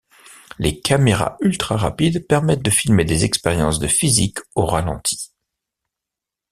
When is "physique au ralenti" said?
3.85-5.31